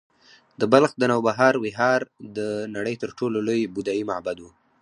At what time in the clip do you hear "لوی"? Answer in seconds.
3.47-3.61